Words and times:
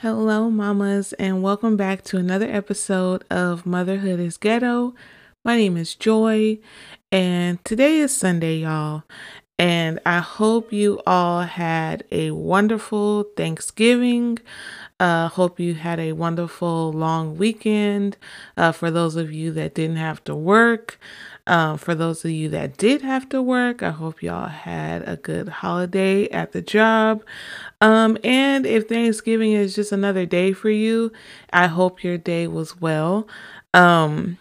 Hello, 0.00 0.50
mamas, 0.50 1.14
and 1.14 1.42
welcome 1.42 1.74
back 1.74 2.04
to 2.04 2.18
another 2.18 2.44
episode 2.44 3.24
of 3.30 3.64
Motherhood 3.64 4.20
is 4.20 4.36
Ghetto. 4.36 4.94
My 5.42 5.56
name 5.56 5.78
is 5.78 5.94
Joy, 5.94 6.58
and 7.10 7.64
today 7.64 8.00
is 8.00 8.14
Sunday, 8.14 8.58
y'all. 8.58 9.04
And 9.58 9.98
I 10.04 10.18
hope 10.18 10.70
you 10.70 11.00
all 11.06 11.44
had 11.44 12.04
a 12.12 12.32
wonderful 12.32 13.24
Thanksgiving. 13.38 14.38
Uh, 15.00 15.28
hope 15.28 15.58
you 15.58 15.72
had 15.72 15.98
a 15.98 16.12
wonderful 16.12 16.92
long 16.92 17.38
weekend. 17.38 18.18
Uh, 18.54 18.72
for 18.72 18.90
those 18.90 19.16
of 19.16 19.32
you 19.32 19.50
that 19.52 19.74
didn't 19.74 19.96
have 19.96 20.22
to 20.24 20.34
work, 20.34 21.00
uh, 21.46 21.76
for 21.76 21.94
those 21.94 22.24
of 22.24 22.30
you 22.30 22.48
that 22.50 22.76
did 22.76 23.02
have 23.02 23.28
to 23.28 23.40
work, 23.40 23.82
I 23.82 23.90
hope 23.90 24.22
y'all 24.22 24.48
had 24.48 25.08
a 25.08 25.16
good 25.16 25.48
holiday 25.48 26.28
at 26.30 26.52
the 26.52 26.62
job. 26.62 27.22
Um, 27.80 28.18
and 28.24 28.66
if 28.66 28.88
Thanksgiving 28.88 29.52
is 29.52 29.74
just 29.74 29.92
another 29.92 30.26
day 30.26 30.52
for 30.52 30.70
you, 30.70 31.12
I 31.52 31.68
hope 31.68 32.02
your 32.02 32.18
day 32.18 32.46
was 32.48 32.80
well. 32.80 33.28
Um, 33.74 34.38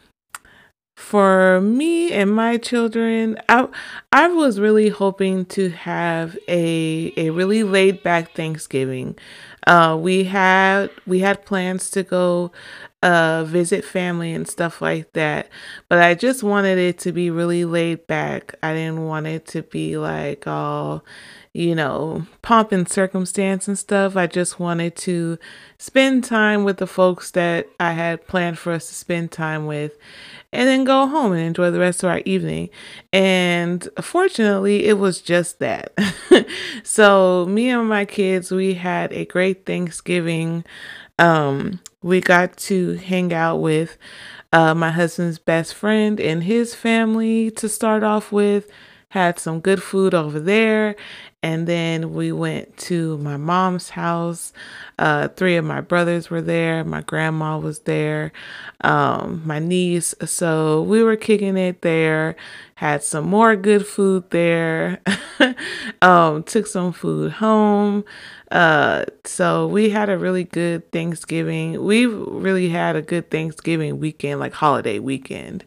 for 0.95 1.59
me 1.61 2.11
and 2.13 2.33
my 2.33 2.57
children, 2.57 3.37
I 3.49 3.67
I 4.11 4.27
was 4.29 4.59
really 4.59 4.89
hoping 4.89 5.45
to 5.47 5.69
have 5.69 6.37
a 6.47 7.13
a 7.17 7.29
really 7.31 7.63
laid 7.63 8.01
back 8.01 8.31
Thanksgiving. 8.33 9.17
Uh, 9.67 9.97
we 9.99 10.23
had 10.25 10.89
we 11.05 11.19
had 11.19 11.45
plans 11.45 11.89
to 11.91 12.03
go 12.03 12.51
uh, 13.03 13.43
visit 13.45 13.83
family 13.83 14.31
and 14.33 14.47
stuff 14.47 14.81
like 14.81 15.11
that, 15.13 15.49
but 15.89 15.99
I 15.99 16.15
just 16.15 16.43
wanted 16.43 16.77
it 16.77 16.97
to 16.99 17.11
be 17.11 17.29
really 17.29 17.65
laid 17.65 18.07
back. 18.07 18.55
I 18.63 18.73
didn't 18.73 19.05
want 19.05 19.27
it 19.27 19.45
to 19.47 19.63
be 19.63 19.97
like 19.97 20.47
all 20.47 21.03
you 21.55 21.73
know, 21.73 22.27
pomp 22.41 22.73
and 22.73 22.89
circumstance 22.89 23.65
and 23.65 23.79
stuff. 23.79 24.17
I 24.17 24.27
just 24.27 24.59
wanted 24.59 24.97
to 24.97 25.39
spend 25.77 26.25
time 26.25 26.65
with 26.65 26.77
the 26.77 26.87
folks 26.87 27.31
that 27.31 27.69
I 27.79 27.93
had 27.93 28.27
planned 28.27 28.59
for 28.59 28.73
us 28.73 28.89
to 28.89 28.93
spend 28.93 29.31
time 29.31 29.65
with 29.65 29.97
and 30.51 30.67
then 30.67 30.83
go 30.83 31.07
home 31.07 31.31
and 31.31 31.41
enjoy 31.41 31.71
the 31.71 31.79
rest 31.79 32.03
of 32.03 32.09
our 32.09 32.21
evening. 32.25 32.71
And 33.13 33.87
fortunately, 34.01 34.85
it 34.85 34.99
was 34.99 35.21
just 35.21 35.59
that. 35.59 35.97
so, 36.83 37.45
me 37.45 37.69
and 37.69 37.87
my 37.87 38.03
kids, 38.03 38.51
we 38.51 38.73
had 38.73 39.13
a 39.13 39.23
great 39.23 39.65
Thanksgiving. 39.65 40.65
Um, 41.17 41.79
we 42.03 42.19
got 42.19 42.57
to 42.57 42.95
hang 42.95 43.33
out 43.33 43.61
with 43.61 43.97
uh, 44.51 44.75
my 44.75 44.91
husband's 44.91 45.39
best 45.39 45.73
friend 45.73 46.19
and 46.19 46.43
his 46.43 46.75
family 46.75 47.49
to 47.51 47.69
start 47.69 48.03
off 48.03 48.33
with 48.33 48.69
had 49.15 49.39
some 49.39 49.61
good 49.61 49.81
food 49.81 50.13
over 50.13 50.41
there. 50.41 50.93
And 51.41 51.67
then 51.67 52.13
we 52.13 52.33
went 52.33 52.75
to 52.89 53.17
my 53.19 53.37
mom's 53.37 53.89
house. 53.89 54.51
Uh, 54.99 55.29
three 55.29 55.55
of 55.55 55.63
my 55.63 55.79
brothers 55.79 56.29
were 56.29 56.41
there. 56.41 56.83
My 56.83 56.99
grandma 56.99 57.57
was 57.57 57.79
there. 57.79 58.33
Um, 58.81 59.41
my 59.45 59.59
niece. 59.59 60.13
So 60.25 60.81
we 60.81 61.01
were 61.01 61.15
kicking 61.15 61.55
it 61.55 61.81
there. 61.81 62.35
Had 62.75 63.03
some 63.03 63.25
more 63.29 63.55
good 63.55 63.87
food 63.87 64.29
there. 64.31 64.99
um, 66.01 66.43
took 66.43 66.67
some 66.67 66.91
food 66.91 67.31
home. 67.31 68.03
Uh, 68.51 69.05
so 69.23 69.65
we 69.65 69.91
had 69.91 70.09
a 70.09 70.17
really 70.17 70.43
good 70.43 70.91
Thanksgiving. 70.91 71.81
We 71.85 72.05
really 72.05 72.67
had 72.67 72.97
a 72.97 73.01
good 73.01 73.31
Thanksgiving 73.31 73.99
weekend, 74.01 74.41
like 74.41 74.53
holiday 74.53 74.99
weekend. 74.99 75.63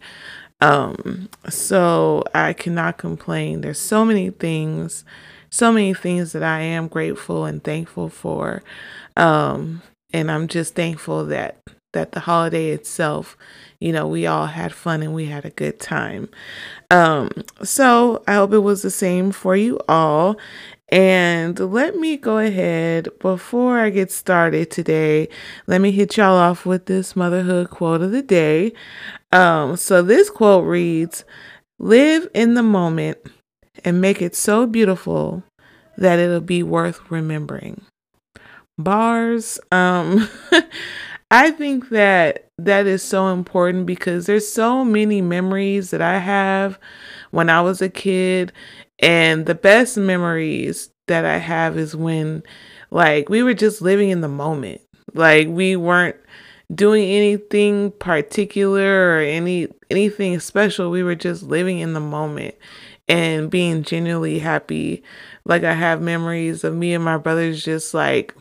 Um, 0.61 1.29
so 1.49 2.25
I 2.35 2.53
cannot 2.53 2.99
complain. 2.99 3.61
There's 3.61 3.81
so 3.81 4.05
many 4.05 4.31
things, 4.31 5.05
so 5.51 5.73
many 5.73 5.95
things 5.95 6.33
that 6.33 6.43
I 6.43 6.61
am 6.61 6.89
grateful 6.89 7.45
and 7.45 7.63
thankful 7.63 8.09
for. 8.09 8.63
Um, 9.17 9.83
and 10.13 10.31
I'm 10.31 10.49
just 10.49 10.75
thankful 10.75 11.27
that 11.27 11.59
that 11.93 12.13
the 12.13 12.21
holiday 12.21 12.71
itself, 12.71 13.37
you 13.81 13.93
know, 13.93 14.07
we 14.07 14.27
all 14.27 14.47
had 14.47 14.75
fun 14.75 15.03
and 15.03 15.15
we 15.15 15.25
had 15.27 15.47
a 15.47 15.51
good 15.51 15.81
time. 15.81 16.29
Um, 16.91 17.31
so 17.63 18.23
I 18.29 18.35
hope 18.35 18.53
it 18.53 18.59
was 18.59 18.83
the 18.83 18.91
same 18.91 19.33
for 19.33 19.57
you 19.57 19.81
all. 19.89 20.37
And 20.91 21.59
let 21.59 21.97
me 21.97 22.17
go 22.17 22.39
ahead 22.39 23.09
before 23.21 23.79
I 23.79 23.91
get 23.91 24.11
started 24.11 24.71
today. 24.71 25.29
Let 25.67 25.83
me 25.83 25.91
hit 25.91 26.17
y'all 26.17 26.37
off 26.37 26.65
with 26.65 26.87
this 26.87 27.15
motherhood 27.15 27.69
quote 27.71 28.01
of 28.01 28.11
the 28.11 28.23
day. 28.23 28.73
Um, 29.33 29.77
so 29.77 30.03
this 30.03 30.31
quote 30.31 30.65
reads 30.65 31.25
Live 31.79 32.29
in 32.35 32.55
the 32.55 32.63
moment 32.63 33.19
and 33.85 34.01
make 34.01 34.21
it 34.21 34.35
so 34.35 34.67
beautiful 34.67 35.45
that 35.97 36.19
it'll 36.19 36.41
be 36.41 36.63
worth 36.63 37.11
remembering. 37.11 37.83
Bars. 38.79 39.59
Um, 39.73 40.29
I 41.31 41.51
think 41.51 41.91
that 41.91 42.49
that 42.57 42.87
is 42.87 43.03
so 43.03 43.29
important 43.29 43.87
because 43.87 44.27
there's 44.27 44.49
so 44.49 44.85
many 44.85 45.21
memories 45.21 45.91
that 45.91 46.01
I 46.01 46.19
have 46.19 46.79
when 47.31 47.51
I 47.51 47.61
was 47.61 47.83
a 47.83 47.91
kid 47.91 48.53
and 48.99 49.45
the 49.45 49.55
best 49.55 49.99
memories 49.99 50.91
that 51.07 51.25
I 51.25 51.37
have 51.37 51.77
is 51.77 51.95
when 51.95 52.43
like 52.91 53.29
we 53.29 53.43
were 53.43 53.55
just 53.55 53.83
living 53.83 54.11
in 54.11 54.23
the 54.23 54.29
moment. 54.29 54.81
Like 55.13 55.49
we 55.49 55.77
weren't 55.77 56.17
doing 56.75 57.05
anything 57.11 57.93
particular 57.93 59.17
or 59.17 59.21
any 59.21 59.69
anything 59.91 60.39
special. 60.41 60.91
We 60.91 61.03
were 61.03 61.15
just 61.15 61.43
living 61.43 61.79
in 61.79 61.95
the 61.95 62.01
moment 62.01 62.55
and 63.09 63.51
being 63.51 63.83
genuinely 63.83 64.39
happy. 64.39 65.03
Like 65.45 65.65
I 65.65 65.73
have 65.75 66.03
memories 66.03 66.65
of 66.65 66.75
me 66.75 66.95
and 66.95 67.05
my 67.05 67.17
brothers 67.17 67.63
just 67.65 67.95
like 67.95 68.35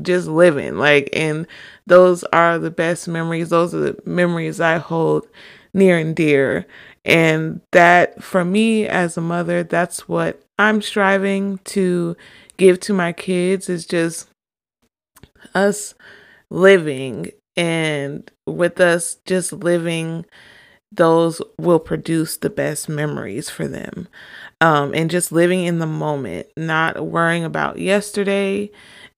just 0.00 0.28
living. 0.28 0.78
Like 0.78 1.10
and 1.12 1.46
those 1.86 2.24
are 2.24 2.58
the 2.58 2.70
best 2.70 3.08
memories. 3.08 3.50
Those 3.50 3.74
are 3.74 3.80
the 3.80 3.98
memories 4.04 4.60
I 4.60 4.78
hold 4.78 5.26
near 5.74 5.98
and 5.98 6.14
dear. 6.16 6.66
And 7.04 7.60
that 7.72 8.22
for 8.22 8.44
me 8.44 8.86
as 8.86 9.16
a 9.16 9.20
mother, 9.22 9.62
that's 9.62 10.08
what 10.08 10.42
I'm 10.58 10.82
striving 10.82 11.58
to 11.66 12.16
give 12.56 12.80
to 12.80 12.92
my 12.92 13.12
kids 13.12 13.68
is 13.68 13.86
just 13.86 14.28
us 15.54 15.94
living 16.50 17.30
and 17.58 18.30
with 18.46 18.80
us 18.80 19.16
just 19.26 19.52
living 19.52 20.24
those 20.90 21.42
will 21.58 21.80
produce 21.80 22.38
the 22.38 22.48
best 22.48 22.88
memories 22.88 23.50
for 23.50 23.68
them 23.68 24.08
um, 24.62 24.94
and 24.94 25.10
just 25.10 25.32
living 25.32 25.64
in 25.64 25.80
the 25.80 25.86
moment 25.86 26.46
not 26.56 27.04
worrying 27.06 27.44
about 27.44 27.78
yesterday 27.78 28.70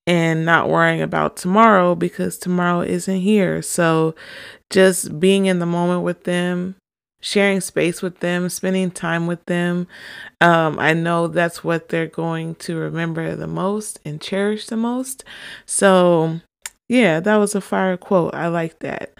and 0.06 0.44
not 0.44 0.68
worrying 0.68 1.02
about 1.02 1.36
tomorrow 1.36 1.94
because 1.94 2.38
tomorrow 2.38 2.80
isn't 2.80 3.20
here 3.20 3.62
so 3.62 4.14
just 4.70 5.20
being 5.20 5.46
in 5.46 5.60
the 5.60 5.66
moment 5.66 6.02
with 6.02 6.24
them 6.24 6.74
sharing 7.20 7.60
space 7.60 8.00
with 8.02 8.20
them, 8.20 8.48
spending 8.48 8.90
time 8.90 9.26
with 9.26 9.44
them. 9.46 9.86
Um, 10.40 10.78
I 10.78 10.94
know 10.94 11.26
that's 11.26 11.62
what 11.62 11.88
they're 11.90 12.06
going 12.06 12.54
to 12.56 12.76
remember 12.76 13.36
the 13.36 13.46
most 13.46 14.00
and 14.04 14.20
cherish 14.20 14.66
the 14.66 14.76
most. 14.76 15.22
So, 15.66 16.40
yeah, 16.90 17.20
that 17.20 17.36
was 17.36 17.54
a 17.54 17.60
fire 17.60 17.96
quote. 17.96 18.34
I 18.34 18.48
like 18.48 18.80
that. 18.80 19.14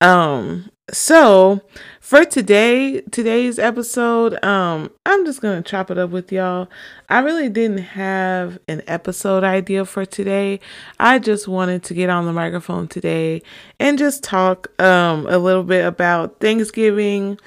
Um, 0.00 0.70
so 0.90 1.60
for 2.00 2.24
today, 2.24 3.02
today's 3.10 3.58
episode, 3.58 4.42
um, 4.42 4.90
I'm 5.04 5.26
just 5.26 5.42
gonna 5.42 5.60
chop 5.60 5.90
it 5.90 5.98
up 5.98 6.08
with 6.08 6.32
y'all. 6.32 6.70
I 7.10 7.18
really 7.18 7.50
didn't 7.50 7.82
have 7.82 8.58
an 8.68 8.80
episode 8.86 9.44
idea 9.44 9.84
for 9.84 10.06
today. 10.06 10.60
I 10.98 11.18
just 11.18 11.46
wanted 11.46 11.82
to 11.84 11.94
get 11.94 12.08
on 12.08 12.24
the 12.24 12.32
microphone 12.32 12.88
today 12.88 13.42
and 13.78 13.98
just 13.98 14.24
talk 14.24 14.68
um 14.80 15.26
a 15.26 15.36
little 15.36 15.64
bit 15.64 15.84
about 15.84 16.40
Thanksgiving 16.40 17.38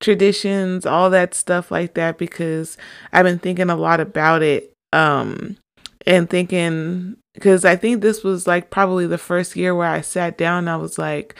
traditions, 0.00 0.84
all 0.86 1.08
that 1.10 1.34
stuff 1.34 1.70
like 1.70 1.94
that, 1.94 2.18
because 2.18 2.76
I've 3.12 3.24
been 3.24 3.38
thinking 3.38 3.70
a 3.70 3.76
lot 3.76 4.00
about 4.00 4.42
it. 4.42 4.72
Um 4.92 5.56
and 6.04 6.28
thinking 6.28 7.16
because 7.32 7.64
I 7.64 7.76
think 7.76 8.00
this 8.00 8.24
was 8.24 8.46
like 8.46 8.70
probably 8.70 9.06
the 9.06 9.18
first 9.18 9.56
year 9.56 9.74
where 9.74 9.88
I 9.88 10.00
sat 10.00 10.36
down 10.38 10.68
I 10.68 10.76
was 10.76 10.98
like 10.98 11.36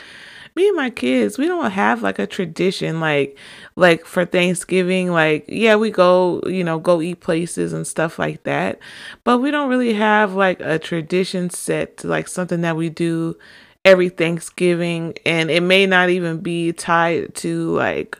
me 0.56 0.66
and 0.68 0.76
my 0.76 0.90
kids, 0.90 1.38
we 1.38 1.46
don't 1.46 1.70
have 1.70 2.02
like 2.02 2.18
a 2.18 2.26
tradition 2.26 3.00
like 3.00 3.36
like 3.76 4.04
for 4.04 4.24
Thanksgiving 4.24 5.10
like 5.12 5.44
yeah, 5.48 5.76
we 5.76 5.90
go, 5.90 6.40
you 6.46 6.64
know, 6.64 6.78
go 6.78 7.00
eat 7.00 7.20
places 7.20 7.72
and 7.72 7.86
stuff 7.86 8.18
like 8.18 8.42
that. 8.44 8.78
But 9.24 9.38
we 9.38 9.50
don't 9.50 9.68
really 9.68 9.94
have 9.94 10.34
like 10.34 10.60
a 10.60 10.78
tradition 10.78 11.50
set 11.50 11.98
to 11.98 12.08
like 12.08 12.28
something 12.28 12.62
that 12.62 12.76
we 12.76 12.88
do 12.90 13.36
every 13.84 14.08
Thanksgiving 14.10 15.14
and 15.24 15.50
it 15.50 15.62
may 15.62 15.86
not 15.86 16.10
even 16.10 16.40
be 16.40 16.72
tied 16.72 17.34
to 17.36 17.70
like 17.76 18.18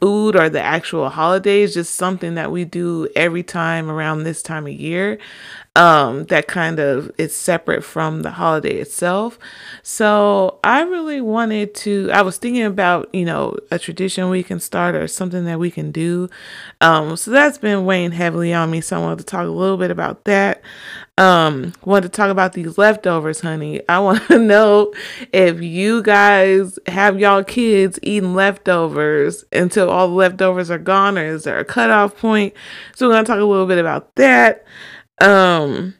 food 0.00 0.36
or 0.36 0.48
the 0.48 0.60
actual 0.62 1.10
holidays, 1.10 1.74
just 1.74 1.94
something 1.94 2.34
that 2.34 2.50
we 2.50 2.64
do 2.64 3.08
every 3.14 3.42
time 3.42 3.90
around 3.90 4.24
this 4.24 4.42
time 4.42 4.66
of 4.66 4.72
year. 4.72 5.18
um, 5.76 6.24
that 6.24 6.48
kind 6.48 6.80
of 6.80 7.10
is 7.16 7.34
separate 7.34 7.84
from 7.84 8.22
the 8.22 8.30
holiday 8.32 8.76
itself. 8.78 9.38
So 9.82 10.58
I 10.64 10.82
really 10.82 11.20
wanted 11.20 11.74
to, 11.76 12.10
I 12.12 12.22
was 12.22 12.38
thinking 12.38 12.64
about, 12.64 13.08
you 13.14 13.24
know, 13.24 13.56
a 13.70 13.78
tradition 13.78 14.30
we 14.30 14.42
can 14.42 14.58
start 14.58 14.96
or 14.96 15.06
something 15.06 15.44
that 15.44 15.60
we 15.60 15.70
can 15.70 15.92
do. 15.92 16.28
Um, 16.80 17.16
so 17.16 17.30
that's 17.30 17.58
been 17.58 17.84
weighing 17.84 18.12
heavily 18.12 18.52
on 18.52 18.70
me. 18.70 18.80
So 18.80 18.96
I 18.96 19.00
wanted 19.00 19.18
to 19.20 19.24
talk 19.24 19.46
a 19.46 19.50
little 19.50 19.76
bit 19.76 19.92
about 19.92 20.24
that. 20.24 20.60
Um, 21.18 21.74
wanted 21.84 22.12
to 22.12 22.16
talk 22.16 22.30
about 22.30 22.54
these 22.54 22.78
leftovers, 22.78 23.40
honey. 23.40 23.82
I 23.88 23.98
want 23.98 24.26
to 24.28 24.38
know 24.44 24.94
if 25.32 25.60
you 25.60 26.02
guys 26.02 26.78
have 26.86 27.20
y'all 27.20 27.44
kids 27.44 27.98
eating 28.02 28.34
leftovers 28.34 29.44
until 29.52 29.90
all 29.90 30.08
the 30.08 30.14
leftovers 30.14 30.70
are 30.70 30.78
gone, 30.78 31.18
or 31.18 31.24
is 31.26 31.44
there 31.44 31.58
a 31.58 31.64
cutoff 31.64 32.16
point? 32.16 32.54
So 32.94 33.06
we're 33.06 33.14
gonna 33.14 33.26
talk 33.26 33.40
a 33.40 33.44
little 33.44 33.66
bit 33.66 33.78
about 33.78 34.14
that. 34.16 34.64
Um, 35.20 35.94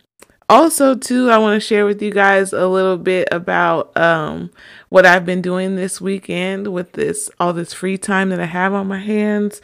also, 0.51 0.97
too, 0.97 1.31
I 1.31 1.39
want 1.39 1.61
to 1.61 1.67
share 1.67 1.87
with 1.87 2.03
you 2.03 2.11
guys 2.11 2.53
a 2.53 2.67
little 2.67 2.99
bit 2.99 3.29
about 3.31 3.97
um 3.97 4.51
what 4.89 5.07
I've 5.07 5.25
been 5.25 5.41
doing 5.41 5.77
this 5.77 6.01
weekend 6.01 6.67
with 6.67 6.93
this 6.93 7.31
all 7.39 7.53
this 7.53 7.73
free 7.73 7.97
time 7.97 8.31
that 8.31 8.41
I 8.41 8.47
have 8.47 8.75
on 8.75 8.89
my 8.89 8.99
hands. 8.99 9.63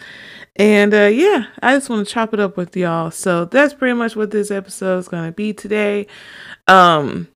And 0.54 0.94
uh, 0.94 1.10
yeah, 1.12 1.46
I 1.60 1.74
just 1.74 1.90
want 1.90 2.06
to 2.06 2.14
chop 2.14 2.32
it 2.32 2.40
up 2.40 2.56
with 2.56 2.76
y'all. 2.76 3.10
So 3.10 3.44
that's 3.44 3.74
pretty 3.74 3.94
much 3.94 4.14
what 4.14 4.30
this 4.30 4.52
episode 4.52 4.98
is 4.98 5.08
going 5.08 5.26
to 5.26 5.32
be 5.32 5.52
today. 5.52 6.06
Um, 6.68 7.28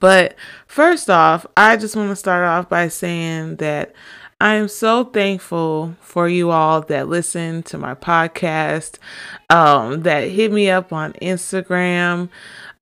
but 0.00 0.34
first 0.66 1.10
off, 1.10 1.46
I 1.54 1.76
just 1.76 1.96
want 1.96 2.10
to 2.10 2.16
start 2.16 2.44
off 2.44 2.68
by 2.68 2.88
saying 2.88 3.56
that 3.56 3.92
I 4.40 4.54
am 4.54 4.68
so 4.68 5.02
thankful 5.02 5.96
for 6.00 6.28
you 6.28 6.52
all 6.52 6.82
that 6.82 7.08
listen 7.08 7.64
to 7.64 7.76
my 7.76 7.96
podcast, 7.96 8.98
um, 9.50 10.02
that 10.02 10.28
hit 10.28 10.52
me 10.52 10.70
up 10.70 10.92
on 10.92 11.12
Instagram. 11.14 12.28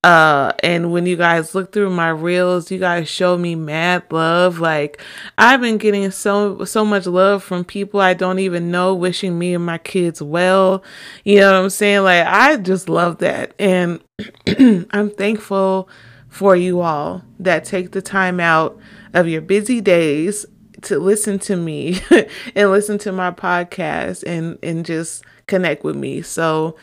Uh, 0.04 0.52
and 0.62 0.92
when 0.92 1.06
you 1.06 1.16
guys 1.16 1.54
look 1.54 1.72
through 1.72 1.88
my 1.88 2.10
reels, 2.10 2.70
you 2.70 2.78
guys 2.78 3.08
show 3.08 3.38
me 3.38 3.54
mad 3.54 4.02
love. 4.10 4.58
Like 4.58 5.00
I've 5.38 5.62
been 5.62 5.78
getting 5.78 6.10
so 6.10 6.62
so 6.66 6.84
much 6.84 7.06
love 7.06 7.42
from 7.42 7.64
people 7.64 8.00
I 8.00 8.12
don't 8.12 8.38
even 8.38 8.70
know, 8.70 8.94
wishing 8.94 9.38
me 9.38 9.54
and 9.54 9.64
my 9.64 9.78
kids 9.78 10.20
well. 10.20 10.84
You 11.24 11.40
know 11.40 11.52
what 11.54 11.64
I'm 11.64 11.70
saying? 11.70 12.02
Like 12.02 12.26
I 12.26 12.58
just 12.58 12.90
love 12.90 13.16
that, 13.18 13.54
and 13.58 14.02
I'm 14.90 15.08
thankful 15.08 15.88
for 16.28 16.54
you 16.54 16.82
all 16.82 17.22
that 17.38 17.64
take 17.64 17.92
the 17.92 18.02
time 18.02 18.40
out 18.40 18.78
of 19.14 19.26
your 19.26 19.40
busy 19.40 19.80
days 19.80 20.44
to 20.82 20.98
listen 20.98 21.38
to 21.40 21.56
me 21.56 22.00
and 22.54 22.70
listen 22.70 22.98
to 22.98 23.12
my 23.12 23.30
podcast 23.30 24.24
and 24.26 24.58
and 24.62 24.84
just 24.84 25.24
connect 25.46 25.84
with 25.84 25.96
me. 25.96 26.22
So 26.22 26.76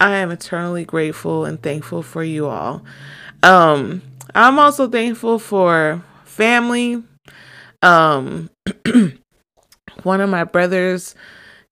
I 0.00 0.16
am 0.16 0.30
eternally 0.30 0.84
grateful 0.84 1.44
and 1.44 1.62
thankful 1.62 2.02
for 2.02 2.22
you 2.22 2.46
all. 2.46 2.84
Um 3.42 4.02
I'm 4.34 4.58
also 4.58 4.88
thankful 4.88 5.38
for 5.38 6.02
family. 6.24 7.02
Um 7.82 8.50
one 10.02 10.20
of 10.20 10.30
my 10.30 10.44
brothers 10.44 11.14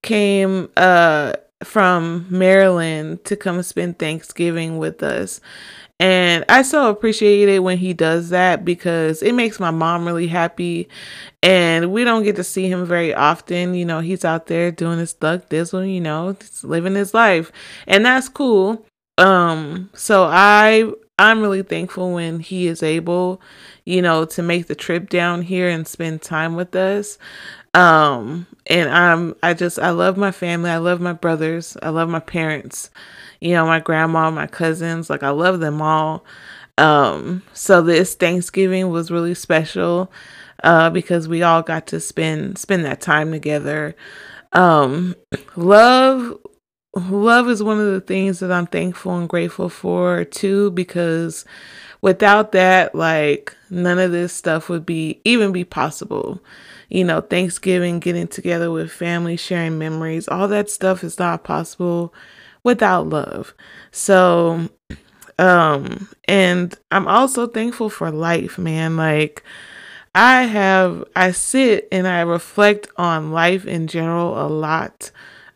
came 0.03 0.69
uh 0.77 1.35
from 1.65 2.27
Maryland 2.29 3.25
to 3.25 3.37
come 3.37 3.63
spend 3.63 3.99
Thanksgiving 3.99 4.79
with 4.79 5.03
us. 5.03 5.41
And 5.99 6.45
I 6.49 6.61
so 6.63 6.91
appreciate 6.91 7.49
it 7.49 7.61
when 7.61 7.79
he 7.79 7.95
does 7.95 8.29
that 8.29 8.65
because 8.65 9.23
it 9.23 9.33
makes 9.33 9.59
my 9.59 9.71
mom 9.71 10.07
really 10.07 10.27
happy. 10.27 10.89
And 11.43 11.91
we 11.91 12.05
don't 12.05 12.23
get 12.23 12.37
to 12.37 12.45
see 12.45 12.69
him 12.69 12.85
very 12.85 13.15
often. 13.15 13.75
You 13.75 13.87
know, 13.87 14.01
he's 14.01 14.25
out 14.25 14.47
there 14.47 14.71
doing 14.71 14.99
his 14.99 15.15
thug 15.15 15.49
dizzle, 15.49 15.91
you 15.91 16.01
know, 16.01 16.37
living 16.63 16.95
his 16.95 17.15
life. 17.15 17.51
And 17.87 18.05
that's 18.05 18.29
cool. 18.29 18.85
Um, 19.17 19.89
so 19.95 20.25
I 20.25 20.91
I'm 21.19 21.41
really 21.41 21.63
thankful 21.63 22.13
when 22.13 22.41
he 22.41 22.67
is 22.67 22.83
able, 22.83 23.41
you 23.87 24.03
know, 24.03 24.27
to 24.27 24.43
make 24.43 24.67
the 24.67 24.75
trip 24.75 25.09
down 25.09 25.41
here 25.41 25.69
and 25.69 25.89
spend 25.89 26.21
time 26.21 26.57
with 26.57 26.77
us. 26.77 27.17
Um, 27.73 28.47
and 28.67 28.91
I'm 28.91 29.35
I 29.43 29.55
just 29.55 29.79
I 29.79 29.91
love 29.91 30.19
my 30.19 30.31
family. 30.31 30.71
I 30.71 30.77
love 30.77 31.01
my 31.01 31.15
brothers. 31.15 31.77
I 31.83 31.89
love 31.89 32.11
my 32.11 32.21
parents 32.21 32.91
you 33.41 33.53
know, 33.53 33.67
my 33.67 33.81
grandma, 33.81 34.31
my 34.31 34.47
cousins, 34.47 35.11
like 35.11 35.23
I 35.23 35.31
love 35.31 35.61
them 35.61 35.83
all. 35.83 36.25
Um, 36.79 37.43
so 37.53 37.83
this 37.83 38.15
Thanksgiving 38.15 38.91
was 38.91 39.11
really 39.11 39.35
special 39.35 40.13
uh, 40.63 40.91
because 40.91 41.29
we 41.29 41.43
all 41.43 41.63
got 41.63 41.87
to 41.89 42.01
spend 42.01 42.59
spend 42.59 42.85
that 42.85 43.01
time 43.01 43.33
together. 43.33 43.97
Um, 44.53 45.15
love 45.57 46.39
love 46.95 47.49
is 47.49 47.63
one 47.63 47.79
of 47.79 47.93
the 47.93 48.01
things 48.01 48.41
that 48.41 48.53
I'm 48.53 48.67
thankful 48.67 49.17
and 49.19 49.29
grateful 49.29 49.69
for 49.69 50.25
too 50.25 50.71
because 50.71 51.45
without 52.01 52.53
that 52.53 52.95
like 52.95 53.57
none 53.71 53.99
of 53.99 54.13
this 54.13 54.33
stuff 54.33 54.69
would 54.69 54.87
be 54.87 55.21
even 55.25 55.53
be 55.53 55.65
possible. 55.65 56.43
You 56.89 57.05
know, 57.05 57.21
Thanksgiving, 57.21 57.99
getting 57.99 58.29
together 58.29 58.71
with 58.71 58.93
family, 58.93 59.37
sharing 59.37 59.77
memories, 59.77 60.29
all 60.29 60.47
that 60.49 60.71
stuff 60.71 61.03
is 61.03 61.19
not 61.19 61.43
possible 61.43 62.15
without 62.67 63.09
love. 63.09 63.55
So, 63.93 64.69
um, 65.39 66.09
and 66.27 66.77
I'm 66.91 67.07
also 67.07 67.47
thankful 67.47 67.89
for 67.89 68.11
life, 68.11 68.59
man. 68.59 68.97
Like, 68.97 69.45
I 70.17 70.43
have, 70.43 71.05
I 71.15 71.31
sit 71.31 71.87
and 71.93 72.09
I 72.09 72.23
reflect 72.23 72.89
on 72.97 73.31
life 73.31 73.67
in 73.67 73.87
general 73.87 74.45
a 74.45 74.49
lot. 74.49 75.13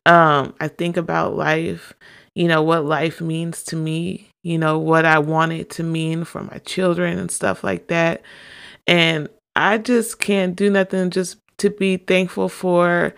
Um, 0.07 0.55
I 0.61 0.69
think 0.69 0.97
about 0.97 1.35
life, 1.35 1.93
you 2.37 2.47
know, 2.47 2.63
what 2.63 2.85
life 2.85 3.21
means 3.21 3.65
to 3.65 3.77
me, 3.77 4.31
you 4.45 4.57
know, 4.57 4.79
what 4.79 5.05
I 5.05 5.19
want 5.19 5.51
it 5.51 5.69
to 5.71 5.83
mean 5.83 6.25
for 6.25 6.45
my 6.45 6.59
children 6.59 7.19
and 7.19 7.31
stuff 7.31 7.65
like 7.65 7.89
that. 7.89 8.23
And 8.87 9.29
I 9.57 9.79
just 9.79 10.21
can't 10.21 10.55
do 10.55 10.71
nothing 10.71 11.11
just 11.11 11.39
to 11.59 11.71
be 11.71 11.97
thankful 11.97 12.49
for 12.49 13.15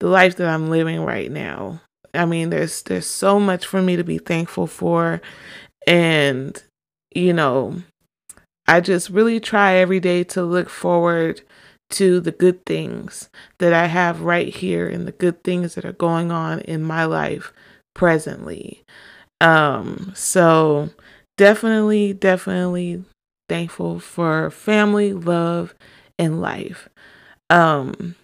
the 0.00 0.08
life 0.08 0.36
that 0.36 0.48
I'm 0.48 0.70
living 0.70 1.04
right 1.04 1.30
now. 1.30 1.80
I 2.14 2.24
mean, 2.24 2.50
there's 2.50 2.82
there's 2.82 3.06
so 3.06 3.38
much 3.38 3.66
for 3.66 3.82
me 3.82 3.96
to 3.96 4.04
be 4.04 4.18
thankful 4.18 4.66
for 4.66 5.20
and 5.86 6.62
you 7.14 7.32
know, 7.32 7.82
I 8.66 8.80
just 8.80 9.10
really 9.10 9.40
try 9.40 9.74
every 9.74 10.00
day 10.00 10.24
to 10.24 10.42
look 10.42 10.68
forward 10.68 11.42
to 11.90 12.20
the 12.20 12.32
good 12.32 12.66
things 12.66 13.30
that 13.58 13.72
I 13.72 13.86
have 13.86 14.20
right 14.22 14.48
here 14.54 14.88
and 14.88 15.06
the 15.06 15.12
good 15.12 15.42
things 15.42 15.74
that 15.74 15.86
are 15.86 15.92
going 15.92 16.30
on 16.30 16.60
in 16.60 16.82
my 16.82 17.04
life 17.06 17.52
presently. 17.94 18.84
Um 19.40 20.12
so 20.14 20.90
definitely 21.36 22.12
definitely 22.12 23.04
thankful 23.48 24.00
for 24.00 24.50
family, 24.50 25.12
love 25.12 25.74
and 26.18 26.40
life. 26.40 26.88
Um 27.50 28.16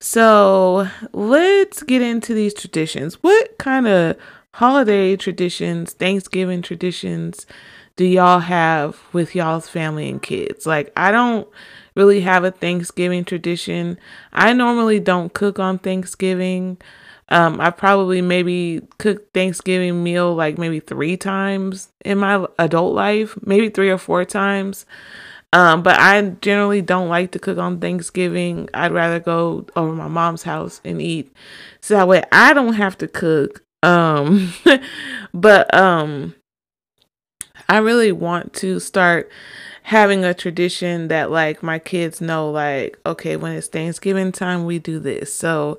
so 0.00 0.88
let's 1.12 1.82
get 1.82 2.02
into 2.02 2.34
these 2.34 2.54
traditions. 2.54 3.22
What 3.22 3.58
kind 3.58 3.86
of 3.86 4.16
holiday 4.54 5.16
traditions, 5.16 5.92
Thanksgiving 5.92 6.62
traditions 6.62 7.46
do 7.96 8.06
y'all 8.06 8.40
have 8.40 8.98
with 9.12 9.34
y'all's 9.34 9.68
family 9.68 10.08
and 10.08 10.22
kids? 10.22 10.64
Like, 10.66 10.90
I 10.96 11.10
don't 11.10 11.46
really 11.94 12.22
have 12.22 12.44
a 12.44 12.50
Thanksgiving 12.50 13.24
tradition. 13.24 13.98
I 14.32 14.54
normally 14.54 15.00
don't 15.00 15.34
cook 15.34 15.58
on 15.58 15.78
Thanksgiving. 15.78 16.78
Um, 17.28 17.60
I 17.60 17.70
probably 17.70 18.22
maybe 18.22 18.80
cooked 18.98 19.34
Thanksgiving 19.34 20.02
meal 20.02 20.34
like 20.34 20.56
maybe 20.56 20.80
three 20.80 21.16
times 21.16 21.88
in 22.04 22.18
my 22.18 22.46
adult 22.58 22.94
life, 22.94 23.36
maybe 23.42 23.68
three 23.68 23.90
or 23.90 23.98
four 23.98 24.24
times. 24.24 24.86
Um, 25.52 25.82
but 25.82 25.98
I 25.98 26.20
generally 26.40 26.80
don't 26.80 27.08
like 27.08 27.32
to 27.32 27.38
cook 27.38 27.58
on 27.58 27.80
Thanksgiving. 27.80 28.68
I'd 28.72 28.92
rather 28.92 29.18
go 29.18 29.66
over 29.74 29.92
my 29.92 30.06
mom's 30.08 30.44
house 30.44 30.80
and 30.84 31.02
eat. 31.02 31.32
So 31.80 31.94
that 31.94 32.08
way 32.08 32.22
I 32.30 32.52
don't 32.52 32.74
have 32.74 32.96
to 32.98 33.08
cook. 33.08 33.64
Um, 33.82 34.52
but 35.34 35.72
um 35.74 36.34
I 37.68 37.78
really 37.78 38.12
want 38.12 38.52
to 38.54 38.80
start 38.80 39.30
having 39.82 40.24
a 40.24 40.34
tradition 40.34 41.08
that 41.08 41.30
like 41.30 41.62
my 41.62 41.78
kids 41.78 42.20
know 42.20 42.50
like 42.50 42.98
okay 43.06 43.36
when 43.36 43.52
it's 43.52 43.66
Thanksgiving 43.66 44.30
time 44.30 44.64
we 44.64 44.78
do 44.78 45.00
this. 45.00 45.34
So 45.34 45.78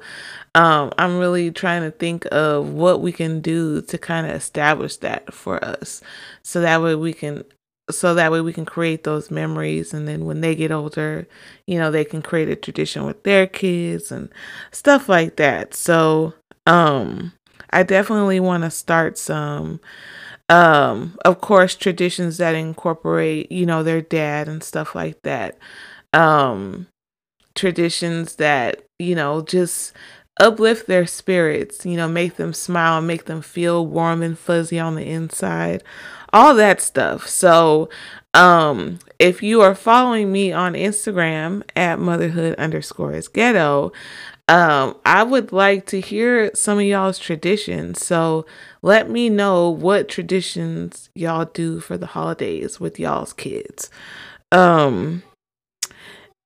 um 0.54 0.92
I'm 0.98 1.18
really 1.18 1.50
trying 1.52 1.84
to 1.84 1.92
think 1.92 2.28
of 2.32 2.74
what 2.74 3.02
we 3.02 3.14
can 3.14 3.40
do 3.40 3.82
to 3.84 3.98
kind 3.98 4.28
of 4.28 4.34
establish 4.34 4.98
that 4.98 5.34
for 5.34 5.64
us. 5.64 6.02
So 6.44 6.60
that 6.62 6.82
way 6.82 6.96
we 6.96 7.14
can 7.14 7.46
so 7.90 8.14
that 8.14 8.32
way 8.32 8.40
we 8.42 8.54
can 8.54 8.66
create 8.66 9.04
those 9.04 9.32
memories 9.32 9.94
and 9.94 10.08
then 10.08 10.26
when 10.26 10.42
they 10.42 10.56
get 10.56 10.72
older 10.72 11.28
you 11.68 11.78
know 11.78 11.92
they 11.92 12.06
can 12.06 12.22
create 12.22 12.48
a 12.50 12.56
tradition 12.56 13.06
with 13.06 13.24
their 13.24 13.48
kids 13.48 14.12
and 14.12 14.30
stuff 14.72 15.10
like 15.10 15.36
that. 15.38 15.74
So 15.74 16.34
um 16.68 17.34
i 17.72 17.82
definitely 17.84 18.40
want 18.40 18.64
to 18.64 18.70
start 18.70 19.18
some 19.18 19.80
um 20.50 21.18
of 21.26 21.42
course 21.42 21.76
traditions 21.76 22.38
that 22.38 22.56
incorporate 22.56 23.52
you 23.52 23.66
know 23.66 23.84
their 23.84 24.02
dad 24.02 24.48
and 24.48 24.64
stuff 24.64 24.96
like 24.96 25.22
that. 25.24 25.58
Um 26.14 26.88
traditions 27.56 28.36
that 28.38 28.84
you 29.00 29.16
know 29.16 29.42
just 29.42 29.94
uplift 30.40 30.88
their 30.88 31.06
spirits, 31.06 31.86
you 31.86 31.96
know, 31.98 32.08
make 32.08 32.38
them 32.38 32.54
smile, 32.54 33.02
make 33.02 33.26
them 33.26 33.42
feel 33.42 33.86
warm 33.86 34.24
and 34.24 34.40
fuzzy 34.40 34.80
on 34.80 34.96
the 34.96 35.06
inside, 35.06 35.84
all 36.34 36.54
that 36.56 36.82
stuff. 36.82 37.28
So, 37.28 37.90
um, 38.34 39.00
if 39.20 39.44
you 39.44 39.62
are 39.62 39.76
following 39.76 40.32
me 40.32 40.52
on 40.52 40.74
Instagram 40.74 41.64
at 41.76 42.00
motherhood 42.00 42.56
underscore 42.56 43.14
is 43.14 43.28
ghetto, 43.28 43.92
um, 44.48 44.98
I 45.06 45.24
would 45.24 45.52
like 45.52 45.86
to 45.88 46.02
hear 46.02 46.52
some 46.54 46.78
of 46.78 46.84
y'all's 46.84 47.20
traditions. 47.20 48.06
So 48.06 48.46
let 48.82 49.10
me 49.10 49.30
know 49.30 49.70
what 49.70 50.10
traditions 50.10 51.10
y'all 51.14 51.46
do 51.46 51.80
for 51.80 51.98
the 51.98 52.08
holidays 52.08 52.80
with 52.80 53.00
y'all's 53.00 53.34
kids. 53.34 53.90
Um, 54.52 55.24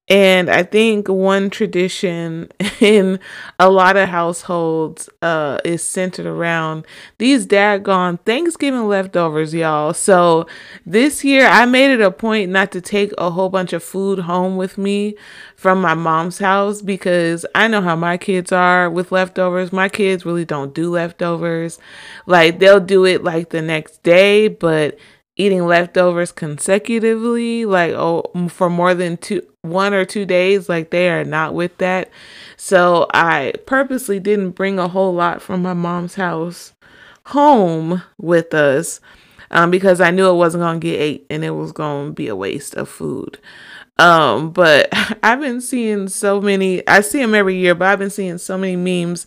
and 0.08 0.52
I 0.52 0.62
think 0.62 1.08
one 1.08 1.50
tradition 1.50 2.52
in 2.80 3.20
a 3.60 3.72
lot 3.72 3.98
of 3.98 4.10
households 4.10 5.10
uh, 5.24 5.58
is 5.66 5.82
centered 5.82 6.28
around 6.28 6.86
these 7.18 7.48
daggone 7.48 8.20
Thanksgiving 8.20 8.88
leftovers, 8.88 9.54
y'all. 9.54 9.96
So 9.96 10.46
this 10.86 11.24
year 11.24 11.48
I 11.48 11.66
made 11.66 11.92
it 11.92 12.02
a 12.02 12.12
point 12.12 12.52
not 12.52 12.72
to 12.74 12.82
take 12.82 13.14
a 13.18 13.32
whole 13.32 13.50
bunch 13.50 13.74
of 13.74 13.84
food 13.84 14.20
home 14.20 14.58
with 14.58 14.78
me 14.78 15.16
from 15.56 15.82
my 15.82 15.96
mom's 15.96 16.38
house 16.38 16.84
because 16.84 17.44
I 17.56 17.68
know 17.68 17.82
how 17.82 17.96
my 17.96 18.18
kids 18.18 18.52
are 18.52 18.90
with 18.92 19.12
leftovers. 19.12 19.74
My 19.74 19.90
kids 19.90 20.24
really 20.24 20.46
don't 20.46 20.74
do 20.76 20.92
leftovers. 20.92 21.80
Like 22.28 22.60
they'll 22.60 22.80
do 22.80 23.06
it 23.06 23.24
like 23.24 23.50
the 23.50 23.62
next 23.64 24.04
day, 24.04 24.50
but 24.50 25.00
eating 25.38 25.65
leftovers 25.65 26.32
consecutively 26.32 27.65
like 27.65 27.92
oh 27.92 28.24
for 28.50 28.70
more 28.70 28.94
than 28.94 29.18
two 29.18 29.42
one 29.62 29.94
or 29.94 30.06
two 30.06 30.25
days 30.25 30.70
like 30.70 30.92
they 30.92 31.10
are 31.10 31.24
not 31.25 31.54
with 31.54 31.77
that. 31.80 32.10
So 32.58 33.08
i 33.13 33.54
purposely 33.65 34.20
didn't 34.20 34.51
bring 34.51 34.80
a 34.80 34.88
whole 34.88 35.13
lot 35.13 35.42
from 35.42 35.62
my 35.62 35.74
mom's 35.74 36.15
house 36.15 36.74
home 37.27 38.04
with 38.18 38.54
us 38.54 39.00
um, 39.51 39.72
because 39.72 40.00
i 40.00 40.12
knew 40.12 40.30
it 40.30 40.36
wasn't 40.36 40.62
going 40.62 40.80
to 40.80 40.88
get 40.88 41.00
ate 41.00 41.25
and 41.30 41.44
it 41.44 41.51
was 41.51 41.72
going 41.72 42.08
to 42.08 42.13
be 42.13 42.27
a 42.27 42.36
waste 42.36 42.75
of 42.75 42.88
food 42.88 43.39
um, 43.98 44.52
but 44.52 44.90
I've 45.24 45.40
been 45.40 45.62
seeing 45.62 46.08
so 46.08 46.42
many, 46.42 46.86
I 46.88 47.02
see 47.02 47.20
them 47.20 47.36
every 47.36 47.58
year, 47.58 47.75
but 47.75 47.88
I've 47.88 48.00
been 48.00 48.10
seeing 48.10 48.38
so 48.38 48.58
many 48.58 48.75
memes 48.75 49.25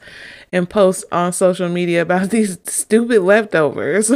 and 0.53 0.69
posts 0.69 1.05
on 1.11 1.33
social 1.33 1.69
media 1.69 2.03
about 2.03 2.31
these 2.31 2.59
stupid 2.65 3.23
leftovers. 3.23 4.11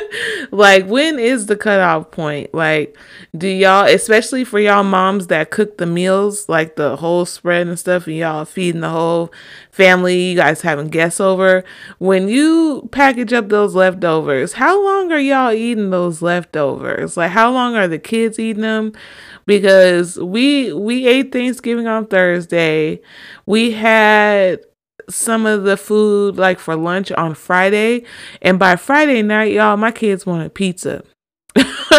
like, 0.50 0.86
when 0.86 1.18
is 1.18 1.46
the 1.46 1.56
cutoff 1.56 2.10
point? 2.10 2.52
Like, 2.52 2.96
do 3.36 3.48
y'all, 3.48 3.86
especially 3.86 4.44
for 4.44 4.58
y'all 4.58 4.84
moms 4.84 5.28
that 5.28 5.50
cook 5.50 5.78
the 5.78 5.86
meals, 5.86 6.48
like 6.48 6.76
the 6.76 6.96
whole 6.96 7.24
spread 7.24 7.66
and 7.66 7.78
stuff, 7.78 8.06
and 8.06 8.16
y'all 8.16 8.44
feeding 8.44 8.82
the 8.82 8.90
whole 8.90 9.32
family, 9.74 10.30
you 10.30 10.36
guys 10.36 10.60
having 10.60 10.86
guests 10.86 11.20
over, 11.20 11.64
when 11.98 12.28
you 12.28 12.88
package 12.92 13.32
up 13.32 13.48
those 13.48 13.74
leftovers, 13.74 14.52
how 14.52 14.82
long 14.84 15.10
are 15.10 15.18
y'all 15.18 15.52
eating 15.52 15.90
those 15.90 16.22
leftovers? 16.22 17.16
Like, 17.16 17.32
how 17.32 17.50
long 17.50 17.74
are 17.74 17.88
the 17.88 17.98
kids 17.98 18.38
eating 18.38 18.62
them? 18.62 18.92
Because 19.46 20.16
we 20.16 20.72
we 20.72 21.08
ate 21.08 21.32
Thanksgiving 21.32 21.88
on 21.88 22.06
Thursday. 22.06 23.00
We 23.46 23.72
had 23.72 24.60
some 25.10 25.44
of 25.44 25.64
the 25.64 25.76
food 25.76 26.36
like 26.36 26.60
for 26.60 26.76
lunch 26.76 27.10
on 27.12 27.34
Friday. 27.34 28.04
And 28.40 28.58
by 28.58 28.76
Friday 28.76 29.22
night, 29.22 29.52
y'all, 29.52 29.76
my 29.76 29.90
kids 29.90 30.24
wanted 30.24 30.54
pizza. 30.54 31.02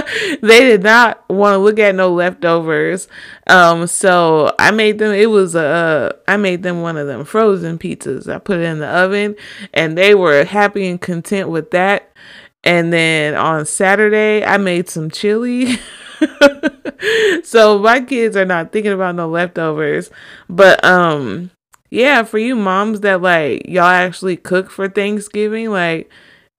they 0.42 0.60
did 0.62 0.84
not 0.84 1.28
want 1.30 1.54
to 1.54 1.58
look 1.58 1.80
at 1.80 1.96
no 1.96 2.14
leftovers. 2.14 3.08
Um, 3.48 3.88
so 3.88 4.54
I 4.60 4.72
made 4.72 5.00
them. 5.00 5.14
It 5.14 5.30
was 5.30 5.56
a. 5.56 6.16
I 6.28 6.38
made 6.38 6.64
them 6.64 6.82
one 6.82 6.98
of 6.98 7.08
them 7.08 7.26
frozen 7.26 7.78
pizzas. 7.78 8.34
I 8.34 8.40
put 8.40 8.60
it 8.60 8.64
in 8.64 8.80
the 8.80 8.88
oven, 8.88 9.36
and 9.74 9.98
they 9.98 10.16
were 10.16 10.46
happy 10.46 10.88
and 10.88 11.00
content 11.00 11.50
with 11.50 11.72
that. 11.72 12.12
And 12.64 12.92
then 12.92 13.36
on 13.36 13.66
Saturday, 13.66 14.44
I 14.44 14.58
made 14.58 14.90
some 14.90 15.12
chili. 15.12 15.78
so 17.44 17.78
my 17.80 18.02
kids 18.02 18.36
are 18.36 18.46
not 18.46 18.72
thinking 18.72 18.92
about 18.92 19.16
no 19.16 19.28
leftovers, 19.28 20.10
but 20.50 20.84
um, 20.84 21.52
yeah, 21.90 22.24
for 22.24 22.40
you 22.40 22.56
moms 22.56 23.02
that 23.02 23.22
like 23.22 23.68
y'all 23.68 23.84
actually 23.84 24.38
cook 24.38 24.72
for 24.72 24.90
Thanksgiving, 24.90 25.70
like 25.70 26.10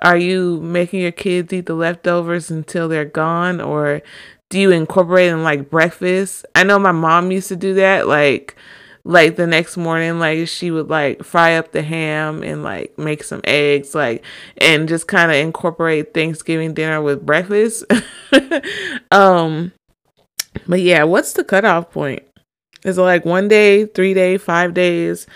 are 0.03 0.17
you 0.17 0.61
making 0.61 1.01
your 1.01 1.13
kids 1.13 1.53
eat 1.53 1.67
the 1.67 1.75
leftovers 1.75 2.51
until 2.51 2.89
they're 2.89 3.05
gone 3.05 3.61
or 3.61 4.03
do 4.51 4.61
you 4.61 4.71
incorporate 4.71 5.31
in 5.31 5.43
like 5.43 5.71
breakfast? 5.71 6.47
I 6.55 6.65
know 6.65 6.79
my 6.79 6.93
mom 6.93 7.33
used 7.33 7.49
to 7.49 7.57
do 7.57 7.75
that 7.75 8.07
like 8.07 8.57
like 9.05 9.37
the 9.37 9.47
next 9.47 9.77
morning 9.77 10.19
like 10.19 10.49
she 10.49 10.71
would 10.71 10.89
like 10.89 11.23
fry 11.25 11.57
up 11.57 11.71
the 11.73 11.83
ham 11.83 12.43
and 12.43 12.63
like 12.65 12.99
make 12.99 13.23
some 13.23 13.41
eggs 13.45 13.95
like 13.95 14.25
and 14.59 14.89
just 14.89 15.07
kind 15.07 15.31
of 15.31 15.37
incorporate 15.37 16.13
Thanksgiving 16.13 16.75
dinner 16.75 17.01
with 17.01 17.25
breakfast. 17.25 17.85
um 19.11 19.73
but 20.67 20.81
yeah, 20.81 21.05
what's 21.05 21.33
the 21.35 21.45
cutoff 21.45 21.91
point? 21.91 22.23
Is 22.85 22.99
it 22.99 23.03
like 23.03 23.25
one 23.25 23.49
day, 23.49 23.87
three 23.87 24.15
day, 24.15 24.39
five 24.39 24.75
days? 24.75 25.27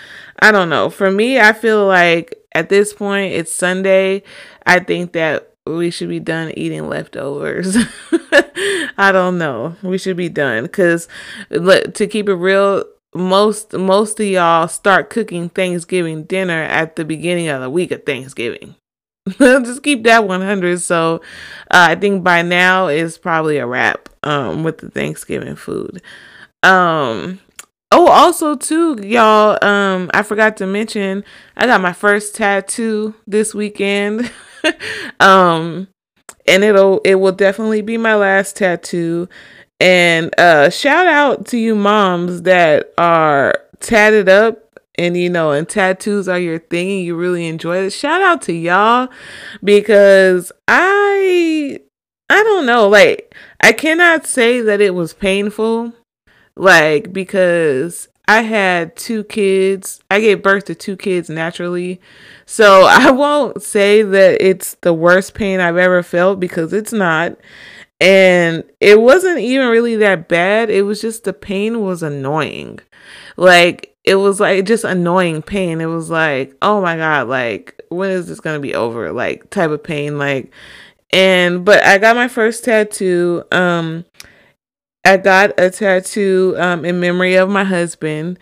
I 0.41 0.53
don't 0.53 0.69
know. 0.69 0.91
For 0.91 1.11
me, 1.11 1.39
I 1.39 1.53
feel 1.53 1.87
like 1.87 2.35
at 2.55 2.69
this 2.69 2.93
point 2.93 3.35
it's 3.35 3.53
Sunday. 3.53 4.23
I 4.65 4.81
think 4.81 5.13
that 5.13 5.53
we 5.67 5.91
should 5.91 6.09
be 6.09 6.21
done 6.21 6.53
eating 6.57 6.89
leftovers. 6.89 7.77
I 8.99 9.11
don't 9.13 9.39
know. 9.39 9.77
We 9.83 9.99
should 9.99 10.17
be 10.17 10.29
done 10.29 10.65
because 10.65 11.09
to 11.51 12.09
keep 12.11 12.29
it 12.29 12.35
real, 12.35 12.85
most 13.15 13.73
most 13.73 14.21
of 14.21 14.27
y'all 14.27 14.69
start 14.69 15.11
cooking 15.11 15.49
Thanksgiving 15.49 16.25
dinner 16.25 16.63
at 16.63 16.97
the 16.97 17.05
beginning 17.05 17.49
of 17.49 17.61
the 17.61 17.71
week 17.71 17.91
of 17.91 18.05
Thanksgiving. 18.05 18.77
Just 19.39 19.83
keep 19.83 20.05
that 20.05 20.27
100. 20.27 20.81
So 20.81 21.17
uh, 21.71 21.89
I 21.91 21.95
think 21.95 22.25
by 22.25 22.43
now 22.43 22.89
is 22.89 23.19
probably 23.19 23.59
a 23.59 23.67
wrap 23.67 24.09
um, 24.23 24.65
with 24.65 24.79
the 24.79 24.91
Thanksgiving 24.91 25.57
food. 25.57 26.03
Um 26.63 27.41
oh 27.93 28.09
also 28.09 28.55
too 28.57 28.99
y'all 29.03 29.59
um 29.65 30.11
I 30.15 30.23
forgot 30.23 30.57
to 30.59 30.67
mention 30.67 31.25
I 31.57 31.67
got 31.67 31.81
my 31.81 31.93
first 31.93 32.35
tattoo 32.35 33.15
this 33.27 33.55
weekend. 33.55 34.31
um 35.21 35.89
and 36.47 36.65
it'll 36.65 37.01
it 37.05 37.17
will 37.17 37.33
definitely 37.33 37.83
be 37.83 37.97
my 37.97 38.15
last 38.15 38.57
tattoo. 38.57 39.29
And 39.79 40.39
uh 40.39 40.71
shout 40.71 41.07
out 41.07 41.47
to 41.47 41.59
you 41.59 41.75
moms 41.75 42.43
that 42.43 42.93
are 42.99 43.55
tatted 43.81 44.29
up 44.29 44.81
and 44.97 45.17
you 45.17 45.31
know 45.31 45.53
and 45.53 45.69
tattoos 45.69 46.29
are 46.29 46.39
your 46.39 46.59
thing 46.59 46.91
and 46.91 47.05
you 47.05 47.17
really 47.17 47.47
enjoy 47.47 47.79
it. 47.79 47.91
Shout 47.91 48.21
out 48.21 48.43
to 48.43 48.53
y'all 48.53 49.09
because 49.65 50.53
I 50.69 51.81
I 52.29 52.43
don't 52.43 52.67
know 52.67 52.89
like 52.89 53.35
I 53.63 53.73
cannot 53.73 54.27
say 54.27 54.61
that 54.61 54.81
it 54.81 54.95
was 54.95 55.13
painful, 55.13 55.93
like, 56.61 57.11
because 57.11 58.09
I 58.29 58.43
had 58.43 58.95
two 58.95 59.25
kids. 59.25 60.03
I 60.11 60.21
gave 60.21 60.43
birth 60.43 60.67
to 60.67 60.75
two 60.75 60.97
kids 60.97 61.31
naturally. 61.31 62.01
So 62.45 62.85
I 62.89 63.11
won't 63.11 63.63
say 63.63 64.03
that 64.03 64.41
it's 64.41 64.75
the 64.83 64.93
worst 64.93 65.33
pain 65.35 65.59
I've 65.59 65.79
ever 65.79 66.03
felt 66.03 66.39
because 66.39 66.73
it's 66.73 66.93
not. 66.93 67.37
And 67.99 68.65
it 68.79 69.01
wasn't 69.01 69.39
even 69.39 69.69
really 69.69 69.97
that 69.97 70.29
bad. 70.29 70.69
It 70.69 70.83
was 70.83 71.01
just 71.01 71.25
the 71.25 71.33
pain 71.33 71.81
was 71.81 72.03
annoying. 72.03 72.81
Like, 73.39 73.95
it 74.05 74.17
was 74.17 74.39
like 74.39 74.67
just 74.67 74.85
annoying 74.85 75.41
pain. 75.41 75.81
It 75.81 75.87
was 75.87 76.11
like, 76.11 76.55
oh 76.61 76.83
my 76.83 76.97
God, 76.97 77.29
like, 77.29 77.81
when 77.89 78.11
is 78.11 78.29
this 78.29 78.41
going 78.41 78.57
to 78.57 78.61
be 78.61 78.75
over? 78.75 79.13
Like, 79.13 79.49
type 79.49 79.71
of 79.71 79.83
pain. 79.83 80.19
Like, 80.19 80.53
and 81.11 81.65
but 81.65 81.83
I 81.85 81.99
got 81.99 82.17
my 82.17 82.29
first 82.29 82.65
tattoo. 82.65 83.45
Um, 83.51 84.05
I 85.05 85.17
got 85.17 85.59
a 85.59 85.71
tattoo 85.71 86.55
um 86.59 86.85
in 86.85 87.01
memory 87.01 87.35
of 87.37 87.49
my 87.49 87.65
husband, 87.65 88.39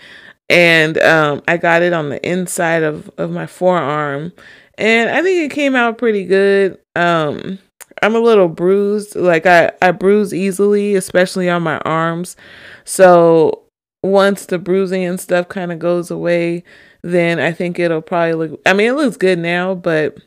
and 0.48 0.98
um, 0.98 1.42
I 1.48 1.56
got 1.56 1.82
it 1.82 1.92
on 1.92 2.08
the 2.08 2.26
inside 2.28 2.82
of 2.82 3.10
of 3.18 3.30
my 3.30 3.46
forearm, 3.46 4.32
and 4.76 5.10
I 5.10 5.22
think 5.22 5.50
it 5.50 5.54
came 5.54 5.76
out 5.76 5.98
pretty 5.98 6.24
good. 6.24 6.78
Um, 6.96 7.58
I'm 8.02 8.14
a 8.14 8.20
little 8.20 8.48
bruised, 8.48 9.16
like 9.16 9.46
I 9.46 9.72
I 9.82 9.92
bruise 9.92 10.32
easily, 10.34 10.94
especially 10.94 11.48
on 11.48 11.62
my 11.62 11.78
arms. 11.78 12.36
So 12.84 13.62
once 14.02 14.46
the 14.46 14.58
bruising 14.58 15.04
and 15.04 15.20
stuff 15.20 15.48
kind 15.48 15.72
of 15.72 15.78
goes 15.78 16.10
away, 16.10 16.64
then 17.02 17.40
I 17.40 17.52
think 17.52 17.78
it'll 17.78 18.02
probably 18.02 18.34
look. 18.34 18.60
I 18.66 18.72
mean, 18.72 18.88
it 18.88 18.96
looks 18.96 19.16
good 19.16 19.38
now, 19.38 19.74
but 19.74 20.18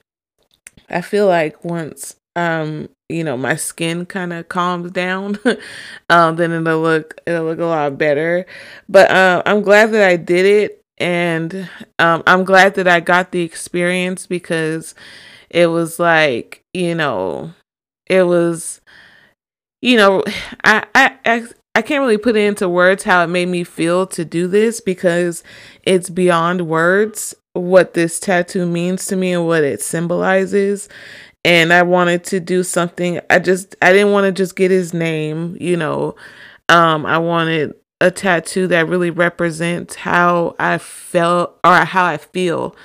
I 0.89 1.01
feel 1.01 1.27
like 1.27 1.63
once 1.63 2.15
um 2.35 2.88
you 3.09 3.23
know 3.23 3.38
my 3.38 3.55
skin 3.55 4.05
kind 4.05 4.31
of 4.31 4.47
calms 4.47 4.91
down 4.91 5.38
um 6.09 6.35
then 6.38 6.51
it'll 6.51 6.81
look 6.81 7.19
it'll 7.25 7.45
look 7.45 7.59
a 7.59 7.65
lot 7.65 7.97
better 7.97 8.45
but 8.88 9.11
um 9.11 9.41
i'm 9.45 9.61
glad 9.61 9.91
that 9.91 10.07
i 10.07 10.15
did 10.15 10.45
it 10.45 10.83
and 10.97 11.69
um 12.00 12.23
i'm 12.27 12.43
glad 12.43 12.75
that 12.75 12.88
i 12.88 13.00
got 13.00 13.31
the 13.31 13.41
experience 13.41 14.27
because 14.27 14.95
it 15.50 15.67
was 15.67 16.00
like 16.00 16.63
you 16.73 16.95
know 16.95 17.53
it 18.07 18.23
was 18.23 18.79
you 19.81 19.97
know 19.97 20.23
I, 20.63 20.85
I 20.95 21.47
I 21.73 21.81
can't 21.81 22.01
really 22.01 22.17
put 22.17 22.35
it 22.35 22.45
into 22.45 22.67
words 22.67 23.03
how 23.03 23.23
it 23.23 23.27
made 23.27 23.47
me 23.47 23.63
feel 23.63 24.05
to 24.07 24.25
do 24.25 24.47
this 24.47 24.81
because 24.81 25.41
it's 25.83 26.09
beyond 26.09 26.67
words 26.67 27.33
what 27.53 27.93
this 27.93 28.19
tattoo 28.19 28.65
means 28.65 29.05
to 29.07 29.15
me 29.15 29.33
and 29.33 29.45
what 29.45 29.63
it 29.63 29.81
symbolizes. 29.81 30.89
And 31.43 31.74
I 31.74 31.81
wanted 31.81 32.24
to 32.25 32.39
do 32.39 32.63
something. 32.63 33.19
I 33.29 33.39
just 33.39 33.75
I 33.81 33.91
didn't 33.93 34.12
want 34.12 34.25
to 34.25 34.31
just 34.31 34.55
get 34.55 34.71
his 34.71 34.93
name, 34.93 35.57
you 35.60 35.75
know. 35.75 36.15
Um 36.69 37.05
I 37.05 37.17
wanted 37.17 37.74
a 38.00 38.12
tattoo 38.12 38.67
that 38.67 38.88
really 38.88 39.12
represents 39.12 39.95
how 39.95 40.55
I 40.60 40.77
felt 40.77 41.60
or 41.63 41.75
how 41.86 42.05
I 42.05 42.17
feel 42.17 42.75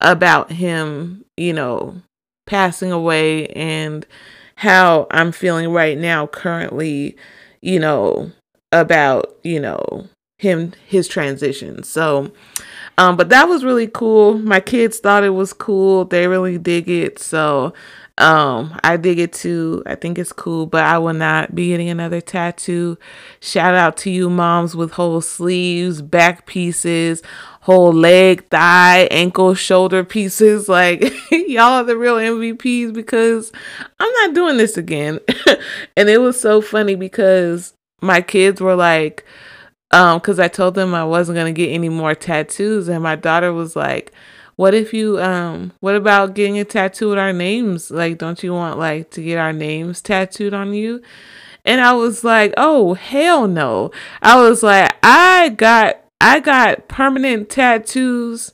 about 0.00 0.52
him, 0.52 1.24
you 1.36 1.52
know, 1.52 2.00
passing 2.46 2.92
away 2.92 3.46
and 3.48 4.06
how 4.56 5.06
I'm 5.10 5.32
feeling 5.32 5.70
right 5.70 5.96
now 5.96 6.26
currently, 6.26 7.16
you 7.62 7.78
know, 7.78 8.30
about, 8.72 9.38
you 9.42 9.60
know, 9.60 10.08
him 10.38 10.72
his 10.86 11.08
transition. 11.08 11.82
So 11.82 12.32
um 12.98 13.16
but 13.16 13.30
that 13.30 13.48
was 13.48 13.64
really 13.64 13.86
cool. 13.88 14.38
My 14.38 14.60
kids 14.60 14.98
thought 14.98 15.24
it 15.24 15.30
was 15.30 15.54
cool. 15.54 16.04
They 16.04 16.26
really 16.26 16.58
dig 16.58 16.90
it. 16.90 17.18
So 17.18 17.72
um, 18.18 18.76
I 18.82 18.96
dig 18.96 19.20
it 19.20 19.32
too. 19.32 19.82
I 19.86 19.94
think 19.94 20.18
it's 20.18 20.32
cool, 20.32 20.66
but 20.66 20.84
I 20.84 20.98
will 20.98 21.14
not 21.14 21.54
be 21.54 21.68
getting 21.68 21.88
another 21.88 22.20
tattoo. 22.20 22.98
Shout 23.40 23.74
out 23.74 23.96
to 23.98 24.10
you 24.10 24.28
moms 24.28 24.74
with 24.74 24.92
whole 24.92 25.20
sleeves, 25.20 26.02
back 26.02 26.44
pieces, 26.44 27.22
whole 27.60 27.92
leg, 27.92 28.48
thigh, 28.48 29.06
ankle, 29.12 29.54
shoulder 29.54 30.04
pieces. 30.04 30.68
Like 30.78 31.12
y'all 31.30 31.80
are 31.80 31.84
the 31.84 31.96
real 31.96 32.16
MVPs 32.16 32.92
because 32.92 33.52
I'm 33.98 34.12
not 34.12 34.34
doing 34.34 34.56
this 34.56 34.76
again. 34.76 35.20
and 35.96 36.08
it 36.08 36.18
was 36.18 36.40
so 36.40 36.60
funny 36.60 36.94
because 36.94 37.74
my 38.00 38.20
kids 38.20 38.60
were 38.60 38.76
like, 38.76 39.24
um, 39.90 40.18
because 40.18 40.38
I 40.38 40.48
told 40.48 40.74
them 40.74 40.94
I 40.94 41.04
wasn't 41.04 41.36
gonna 41.36 41.52
get 41.52 41.68
any 41.70 41.88
more 41.88 42.14
tattoos, 42.14 42.88
and 42.88 43.02
my 43.02 43.16
daughter 43.16 43.52
was 43.52 43.76
like, 43.76 44.12
what 44.56 44.74
if 44.74 44.92
you 44.92 45.20
um 45.20 45.72
what 45.78 45.94
about 45.94 46.34
getting 46.34 46.58
a 46.58 46.64
tattoo 46.64 47.10
with 47.10 47.18
our 47.18 47.32
names? 47.32 47.92
Like 47.92 48.18
don't 48.18 48.42
you 48.42 48.52
want 48.52 48.76
like 48.76 49.10
to 49.12 49.22
get 49.22 49.38
our 49.38 49.52
names 49.52 50.02
tattooed 50.02 50.52
on 50.52 50.74
you? 50.74 51.00
And 51.64 51.80
I 51.80 51.92
was 51.92 52.24
like, 52.24 52.54
"Oh, 52.56 52.94
hell 52.94 53.46
no." 53.46 53.92
I 54.22 54.40
was 54.40 54.62
like, 54.64 54.90
"I 55.02 55.50
got 55.50 55.96
I 56.20 56.40
got 56.40 56.88
permanent 56.88 57.50
tattoos 57.50 58.52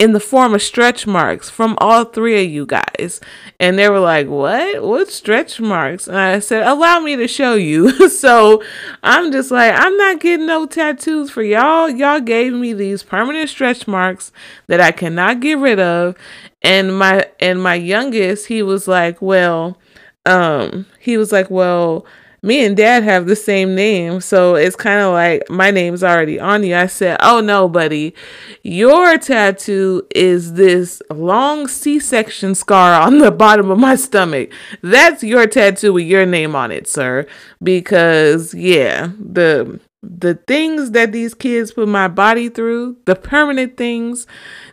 in 0.00 0.12
the 0.12 0.20
form 0.20 0.54
of 0.54 0.62
stretch 0.62 1.06
marks 1.06 1.48
from 1.48 1.76
all 1.78 2.04
three 2.04 2.44
of 2.44 2.50
you 2.50 2.66
guys. 2.66 3.20
And 3.60 3.78
they 3.78 3.88
were 3.88 4.00
like, 4.00 4.26
What? 4.26 4.82
What 4.82 5.08
stretch 5.08 5.60
marks? 5.60 6.08
And 6.08 6.16
I 6.16 6.40
said, 6.40 6.66
Allow 6.66 7.00
me 7.00 7.14
to 7.16 7.28
show 7.28 7.54
you. 7.54 8.08
so 8.10 8.62
I'm 9.02 9.30
just 9.30 9.50
like, 9.50 9.72
I'm 9.74 9.96
not 9.96 10.20
getting 10.20 10.46
no 10.46 10.66
tattoos 10.66 11.30
for 11.30 11.42
y'all. 11.42 11.88
Y'all 11.88 12.20
gave 12.20 12.52
me 12.52 12.72
these 12.72 13.02
permanent 13.02 13.48
stretch 13.48 13.86
marks 13.86 14.32
that 14.66 14.80
I 14.80 14.90
cannot 14.90 15.40
get 15.40 15.58
rid 15.58 15.78
of. 15.78 16.16
And 16.62 16.98
my 16.98 17.28
and 17.38 17.62
my 17.62 17.74
youngest, 17.74 18.46
he 18.46 18.62
was 18.62 18.88
like, 18.88 19.22
Well, 19.22 19.78
um, 20.26 20.86
he 20.98 21.16
was 21.16 21.30
like, 21.30 21.50
Well, 21.50 22.04
me 22.44 22.62
and 22.62 22.76
dad 22.76 23.02
have 23.02 23.26
the 23.26 23.34
same 23.34 23.74
name. 23.74 24.20
So 24.20 24.54
it's 24.54 24.76
kind 24.76 25.00
of 25.00 25.14
like 25.14 25.48
my 25.48 25.70
name's 25.70 26.04
already 26.04 26.38
on 26.38 26.62
you. 26.62 26.76
I 26.76 26.86
said, 26.86 27.16
Oh 27.20 27.40
no, 27.40 27.68
buddy. 27.68 28.14
Your 28.62 29.16
tattoo 29.16 30.06
is 30.14 30.52
this 30.52 31.00
long 31.10 31.66
C 31.66 31.98
section 31.98 32.54
scar 32.54 33.00
on 33.00 33.18
the 33.18 33.30
bottom 33.30 33.70
of 33.70 33.78
my 33.78 33.96
stomach. 33.96 34.50
That's 34.82 35.24
your 35.24 35.46
tattoo 35.46 35.94
with 35.94 36.04
your 36.04 36.26
name 36.26 36.54
on 36.54 36.70
it, 36.70 36.86
sir. 36.86 37.26
Because, 37.62 38.54
yeah, 38.54 39.10
the. 39.18 39.80
The 40.06 40.34
things 40.34 40.90
that 40.90 41.12
these 41.12 41.32
kids 41.32 41.72
put 41.72 41.88
my 41.88 42.08
body 42.08 42.50
through, 42.50 42.98
the 43.06 43.16
permanent 43.16 43.78
things 43.78 44.26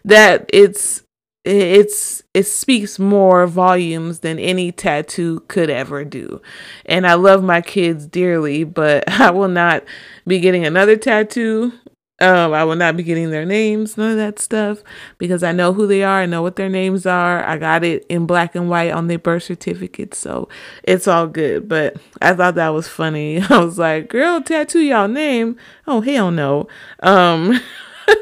that 0.03 0.49
it's 0.51 1.03
it's 1.43 2.21
it 2.33 2.43
speaks 2.43 2.99
more 2.99 3.47
volumes 3.47 4.19
than 4.19 4.37
any 4.37 4.71
tattoo 4.71 5.41
could 5.47 5.69
ever 5.69 6.05
do. 6.05 6.41
And 6.85 7.07
I 7.07 7.15
love 7.15 7.43
my 7.43 7.61
kids 7.61 8.05
dearly, 8.05 8.63
but 8.63 9.09
I 9.19 9.31
will 9.31 9.47
not 9.47 9.83
be 10.27 10.39
getting 10.39 10.65
another 10.65 10.95
tattoo. 10.97 11.73
Um, 12.19 12.53
I 12.53 12.63
will 12.63 12.75
not 12.75 12.95
be 12.95 13.01
getting 13.01 13.31
their 13.31 13.45
names, 13.45 13.97
none 13.97 14.11
of 14.11 14.17
that 14.17 14.37
stuff, 14.37 14.83
because 15.17 15.41
I 15.41 15.53
know 15.53 15.73
who 15.73 15.87
they 15.87 16.03
are. 16.03 16.21
I 16.21 16.27
know 16.27 16.43
what 16.43 16.55
their 16.55 16.69
names 16.69 17.07
are. 17.07 17.43
I 17.43 17.57
got 17.57 17.83
it 17.83 18.05
in 18.09 18.27
black 18.27 18.53
and 18.53 18.69
white 18.69 18.91
on 18.91 19.07
their 19.07 19.17
birth 19.17 19.41
certificate, 19.41 20.13
so 20.13 20.47
it's 20.83 21.07
all 21.07 21.25
good. 21.25 21.67
But 21.67 21.97
I 22.21 22.35
thought 22.35 22.53
that 22.55 22.69
was 22.69 22.87
funny. 22.87 23.41
I 23.49 23.57
was 23.57 23.79
like, 23.79 24.09
"Girl, 24.09 24.39
tattoo 24.39 24.81
y'all 24.81 25.07
name? 25.07 25.55
Oh 25.87 26.01
hell 26.01 26.29
no!" 26.29 26.67
Um, 27.01 27.59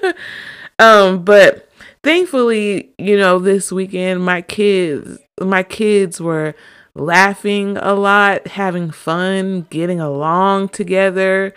um, 0.79 1.25
but 1.25 1.68
thankfully, 2.03 2.91
you 2.97 3.17
know, 3.17 3.39
this 3.39 3.71
weekend 3.71 4.23
my 4.23 4.41
kids 4.41 5.17
my 5.41 5.63
kids 5.63 6.19
were 6.19 6.53
laughing 6.95 7.77
a 7.77 7.93
lot, 7.93 8.47
having 8.47 8.91
fun, 8.91 9.65
getting 9.69 9.99
along 9.99 10.69
together, 10.69 11.53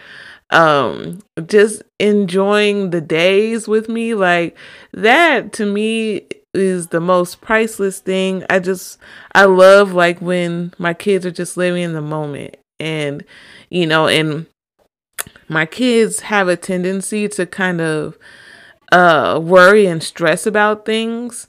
um 0.50 1.20
just 1.46 1.82
enjoying 1.98 2.90
the 2.90 3.00
days 3.00 3.66
with 3.66 3.88
me 3.88 4.12
like 4.14 4.56
that 4.92 5.52
to 5.54 5.64
me 5.64 6.26
is 6.54 6.88
the 6.88 7.00
most 7.00 7.40
priceless 7.40 8.00
thing. 8.00 8.44
I 8.50 8.58
just 8.58 8.98
I 9.34 9.44
love 9.46 9.92
like 9.94 10.20
when 10.20 10.74
my 10.78 10.92
kids 10.94 11.24
are 11.24 11.30
just 11.30 11.56
living 11.56 11.82
in 11.82 11.94
the 11.94 12.02
moment 12.02 12.56
and 12.78 13.24
you 13.70 13.86
know 13.86 14.08
and 14.08 14.46
my 15.48 15.66
kids 15.66 16.20
have 16.20 16.48
a 16.48 16.56
tendency 16.56 17.28
to 17.28 17.46
kind 17.46 17.80
of 17.80 18.18
uh 18.92 19.40
worry 19.42 19.86
and 19.86 20.02
stress 20.02 20.46
about 20.46 20.86
things. 20.86 21.48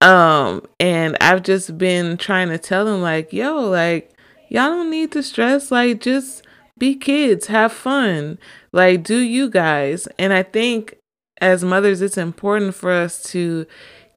Um 0.00 0.66
and 0.78 1.16
i've 1.20 1.42
just 1.42 1.78
been 1.78 2.16
trying 2.16 2.48
to 2.50 2.58
tell 2.58 2.84
them 2.84 3.02
like 3.02 3.32
yo 3.32 3.56
like 3.60 4.12
y'all 4.48 4.68
don't 4.68 4.90
need 4.90 5.10
to 5.12 5.22
stress. 5.22 5.70
Like 5.72 6.00
just 6.00 6.44
be 6.78 6.94
kids. 6.94 7.48
Have 7.48 7.72
fun. 7.72 8.38
Like 8.72 9.02
do 9.02 9.18
you 9.18 9.50
guys. 9.50 10.06
And 10.18 10.32
i 10.32 10.42
think 10.44 10.96
as 11.40 11.64
mothers 11.64 12.00
it's 12.00 12.18
important 12.18 12.74
for 12.74 12.92
us 12.92 13.22
to 13.32 13.66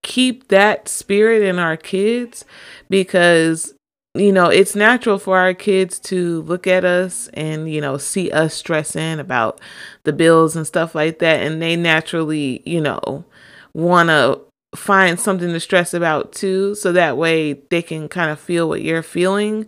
keep 0.03 0.49
that 0.49 0.87
spirit 0.87 1.41
in 1.41 1.57
our 1.57 1.75
kids 1.75 2.45
because 2.89 3.73
you 4.15 4.31
know, 4.31 4.47
it's 4.47 4.75
natural 4.75 5.19
for 5.19 5.37
our 5.37 5.53
kids 5.53 5.99
to 5.99 6.41
look 6.43 6.67
at 6.67 6.85
us 6.85 7.27
and, 7.33 7.71
you 7.71 7.81
know, 7.81 7.97
see 7.97 8.31
us 8.31 8.53
stressing 8.53 9.19
about 9.19 9.59
the 10.03 10.13
bills 10.13 10.55
and 10.55 10.65
stuff 10.65 10.95
like 10.95 11.19
that. 11.19 11.43
And 11.43 11.61
they 11.61 11.75
naturally, 11.75 12.63
you 12.65 12.81
know, 12.81 13.25
want 13.73 14.09
to 14.09 14.39
find 14.75 15.19
something 15.19 15.49
to 15.49 15.59
stress 15.59 15.93
about 15.93 16.31
too. 16.31 16.75
So 16.75 16.91
that 16.93 17.17
way 17.17 17.53
they 17.53 17.81
can 17.81 18.07
kind 18.07 18.31
of 18.31 18.39
feel 18.39 18.67
what 18.69 18.81
you're 18.81 19.03
feeling. 19.03 19.65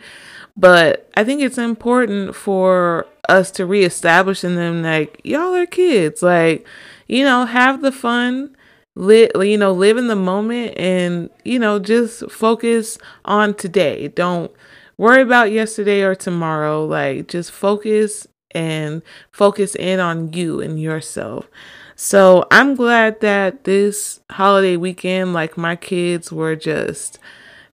But 0.55 1.09
I 1.15 1.23
think 1.23 1.41
it's 1.41 1.57
important 1.59 2.35
for 2.35 3.05
us 3.29 3.51
to 3.51 3.65
reestablish 3.65 4.43
in 4.43 4.55
them, 4.55 4.81
like, 4.81 5.21
y'all 5.23 5.53
are 5.53 5.67
kids. 5.67 6.23
Like, 6.23 6.65
you 7.07 7.23
know, 7.23 7.45
have 7.45 7.81
the 7.81 7.91
fun 7.91 8.55
live 8.97 9.29
you 9.35 9.57
know 9.57 9.71
live 9.71 9.97
in 9.97 10.07
the 10.07 10.15
moment 10.15 10.75
and 10.75 11.29
you 11.45 11.59
know 11.59 11.79
just 11.79 12.29
focus 12.31 12.97
on 13.25 13.53
today. 13.53 14.07
Don't 14.09 14.51
worry 14.97 15.21
about 15.21 15.51
yesterday 15.51 16.01
or 16.01 16.15
tomorrow. 16.15 16.85
Like 16.85 17.27
just 17.27 17.51
focus 17.51 18.27
and 18.51 19.03
focus 19.31 19.75
in 19.75 19.99
on 19.99 20.33
you 20.33 20.61
and 20.61 20.81
yourself. 20.81 21.47
So 21.95 22.45
i'm 22.51 22.75
glad 22.75 23.21
that 23.21 23.63
this 23.63 24.19
holiday 24.31 24.77
weekend 24.77 25.33
like 25.33 25.57
my 25.57 25.75
kids 25.75 26.31
were 26.31 26.55
just 26.55 27.19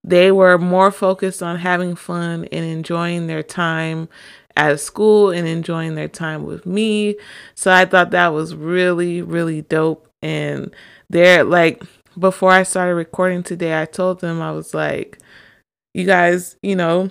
they 0.02 0.30
were 0.30 0.58
more 0.58 0.90
focused 0.90 1.42
on 1.42 1.58
having 1.58 1.94
fun 1.96 2.44
and 2.46 2.64
enjoying 2.64 3.26
their 3.26 3.42
time 3.42 4.08
at 4.56 4.78
school 4.80 5.30
and 5.30 5.48
enjoying 5.48 5.94
their 5.94 6.08
time 6.08 6.44
with 6.44 6.66
me. 6.66 7.16
So 7.54 7.72
i 7.72 7.86
thought 7.86 8.10
that 8.10 8.28
was 8.28 8.54
really 8.54 9.22
really 9.22 9.62
dope 9.62 10.08
and 10.22 10.74
they're 11.10 11.44
like 11.44 11.82
before 12.18 12.50
I 12.50 12.62
started 12.62 12.94
recording 12.94 13.42
today, 13.42 13.80
I 13.80 13.86
told 13.86 14.20
them 14.20 14.40
I 14.40 14.52
was 14.52 14.74
like, 14.74 15.18
you 15.92 16.04
guys, 16.04 16.56
you 16.62 16.76
know, 16.76 17.10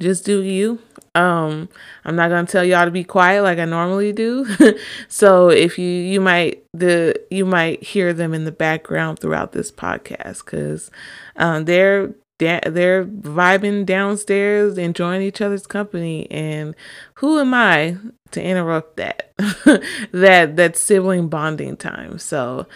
just 0.00 0.24
do 0.24 0.42
you. 0.42 0.80
Um, 1.14 1.68
I'm 2.04 2.16
not 2.16 2.30
gonna 2.30 2.46
tell 2.46 2.64
y'all 2.64 2.84
to 2.84 2.90
be 2.90 3.04
quiet 3.04 3.42
like 3.42 3.58
I 3.58 3.64
normally 3.64 4.12
do. 4.12 4.46
so 5.08 5.50
if 5.50 5.78
you 5.78 5.88
you 5.88 6.20
might 6.20 6.64
the 6.72 7.14
you 7.30 7.44
might 7.44 7.82
hear 7.82 8.12
them 8.12 8.32
in 8.32 8.44
the 8.44 8.52
background 8.52 9.18
throughout 9.18 9.52
this 9.52 9.70
podcast 9.70 10.44
because 10.44 10.90
um, 11.36 11.66
they're 11.66 12.14
they're 12.38 13.04
vibing 13.04 13.86
downstairs, 13.86 14.78
enjoying 14.78 15.22
each 15.22 15.40
other's 15.40 15.66
company, 15.66 16.28
and 16.30 16.74
who 17.16 17.38
am 17.38 17.54
I 17.54 17.96
to 18.32 18.42
interrupt 18.42 18.96
that 18.96 19.32
that 20.12 20.56
that 20.56 20.76
sibling 20.76 21.28
bonding 21.28 21.76
time? 21.76 22.18
So, 22.18 22.66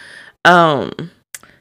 um, 0.45 1.11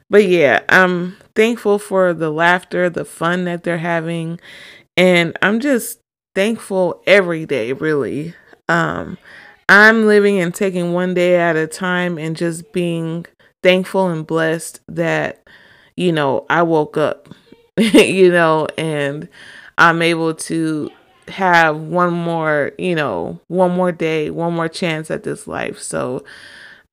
but 0.08 0.26
yeah, 0.26 0.60
I'm 0.68 1.16
thankful 1.34 1.78
for 1.78 2.14
the 2.14 2.30
laughter, 2.30 2.88
the 2.88 3.04
fun 3.04 3.44
that 3.44 3.64
they're 3.64 3.78
having, 3.78 4.40
and 4.96 5.36
I'm 5.42 5.60
just 5.60 6.00
thankful 6.34 7.02
every 7.06 7.46
day, 7.46 7.72
really. 7.72 8.34
Um, 8.68 9.18
I'm 9.68 10.06
living 10.06 10.38
and 10.38 10.54
taking 10.54 10.92
one 10.92 11.14
day 11.14 11.36
at 11.40 11.56
a 11.56 11.66
time 11.66 12.18
and 12.18 12.36
just 12.36 12.72
being 12.72 13.26
thankful 13.62 14.08
and 14.08 14.24
blessed 14.26 14.80
that, 14.88 15.42
you 15.96 16.12
know, 16.12 16.46
I 16.48 16.62
woke 16.62 16.96
up, 16.96 17.28
you 17.76 18.30
know, 18.30 18.68
and 18.78 19.28
I'm 19.76 20.02
able 20.02 20.34
to 20.34 20.90
have 21.28 21.76
one 21.76 22.12
more, 22.12 22.72
you 22.78 22.94
know, 22.94 23.40
one 23.48 23.72
more 23.72 23.92
day, 23.92 24.30
one 24.30 24.54
more 24.54 24.68
chance 24.68 25.10
at 25.10 25.22
this 25.22 25.46
life. 25.46 25.80
So 25.80 26.24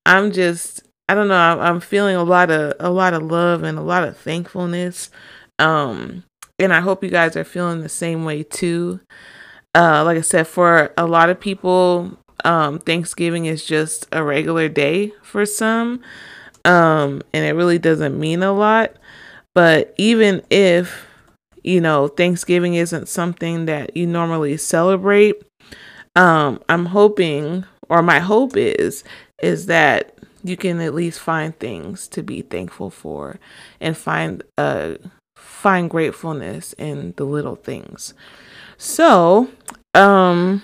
I'm 0.05 0.31
just, 0.31 0.83
I 1.07 1.15
don't 1.15 1.27
know, 1.27 1.35
I'm, 1.35 1.59
I'm 1.59 1.79
feeling 1.79 2.15
a 2.15 2.23
lot 2.23 2.49
of, 2.51 2.73
a 2.79 2.89
lot 2.89 3.13
of 3.13 3.23
love 3.23 3.63
and 3.63 3.77
a 3.77 3.81
lot 3.81 4.03
of 4.03 4.17
thankfulness. 4.17 5.09
Um, 5.59 6.23
and 6.59 6.73
I 6.73 6.81
hope 6.81 7.03
you 7.03 7.09
guys 7.09 7.35
are 7.35 7.43
feeling 7.43 7.81
the 7.81 7.89
same 7.89 8.25
way 8.25 8.43
too. 8.43 8.99
Uh, 9.75 10.03
like 10.03 10.17
I 10.17 10.21
said, 10.21 10.47
for 10.47 10.93
a 10.97 11.05
lot 11.05 11.29
of 11.29 11.39
people, 11.39 12.17
um, 12.45 12.79
Thanksgiving 12.79 13.45
is 13.45 13.65
just 13.65 14.07
a 14.11 14.23
regular 14.23 14.69
day 14.69 15.13
for 15.23 15.45
some, 15.45 16.01
um, 16.65 17.21
and 17.33 17.45
it 17.45 17.53
really 17.53 17.79
doesn't 17.79 18.19
mean 18.19 18.43
a 18.43 18.51
lot. 18.53 18.95
But 19.55 19.93
even 19.97 20.43
if 20.49 21.07
you 21.63 21.81
know 21.81 22.07
Thanksgiving 22.07 22.75
isn't 22.75 23.07
something 23.07 23.65
that 23.65 23.95
you 23.95 24.05
normally 24.07 24.57
celebrate, 24.57 25.41
um, 26.15 26.61
I'm 26.69 26.87
hoping, 26.87 27.65
or 27.89 28.01
my 28.01 28.19
hope 28.19 28.55
is, 28.55 29.03
is 29.41 29.65
that 29.67 30.17
you 30.43 30.57
can 30.57 30.81
at 30.81 30.93
least 30.93 31.19
find 31.19 31.57
things 31.57 32.07
to 32.09 32.21
be 32.21 32.41
thankful 32.41 32.89
for, 32.89 33.39
and 33.79 33.97
find 33.97 34.43
uh 34.57 34.95
find 35.35 35.89
gratefulness 35.89 36.73
in 36.73 37.13
the 37.17 37.23
little 37.23 37.55
things. 37.55 38.13
So, 38.77 39.49
um, 39.93 40.63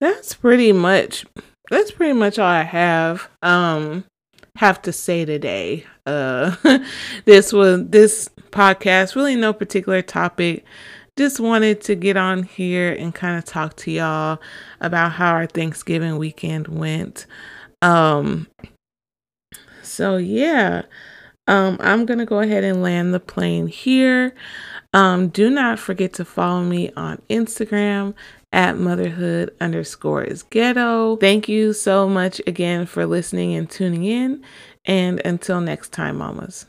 that's 0.00 0.34
pretty 0.34 0.72
much 0.72 1.24
that's 1.70 1.90
pretty 1.90 2.12
much 2.12 2.38
all 2.38 2.46
I 2.46 2.62
have 2.64 3.28
um 3.42 4.04
have 4.56 4.82
to 4.82 4.92
say 4.92 5.24
today. 5.24 5.84
Uh 6.06 6.56
this 7.24 7.52
was 7.52 7.88
this 7.88 8.28
podcast 8.50 9.14
really 9.14 9.36
no 9.36 9.52
particular 9.52 10.02
topic. 10.02 10.64
Just 11.16 11.40
wanted 11.40 11.80
to 11.82 11.94
get 11.94 12.16
on 12.16 12.42
here 12.42 12.92
and 12.92 13.14
kind 13.14 13.36
of 13.36 13.44
talk 13.44 13.76
to 13.76 13.90
y'all 13.90 14.40
about 14.80 15.12
how 15.12 15.32
our 15.32 15.46
Thanksgiving 15.46 16.18
weekend 16.18 16.68
went. 16.68 17.26
Um 17.80 18.46
so 19.82 20.16
yeah, 20.16 20.82
um 21.48 21.78
I'm 21.80 22.06
to 22.06 22.26
go 22.26 22.40
ahead 22.40 22.64
and 22.64 22.82
land 22.82 23.14
the 23.14 23.20
plane 23.20 23.66
here. 23.66 24.34
Um, 24.94 25.28
do 25.28 25.48
not 25.48 25.78
forget 25.78 26.12
to 26.14 26.24
follow 26.24 26.62
me 26.62 26.90
on 26.96 27.22
Instagram 27.30 28.14
at 28.52 28.78
motherhood 28.78 29.54
underscore 29.60 30.24
is 30.24 30.42
ghetto. 30.42 31.16
Thank 31.16 31.48
you 31.48 31.72
so 31.72 32.08
much 32.08 32.40
again 32.46 32.86
for 32.86 33.06
listening 33.06 33.54
and 33.54 33.68
tuning 33.68 34.04
in. 34.04 34.44
And 34.84 35.20
until 35.24 35.60
next 35.60 35.92
time, 35.92 36.18
mamas. 36.18 36.66